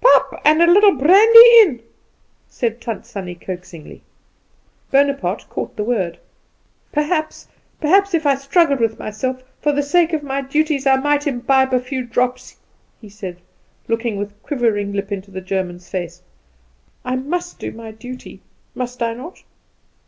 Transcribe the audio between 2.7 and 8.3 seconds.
Tant Sannie coaxingly. Bonaparte caught the word. "Perhaps, perhaps if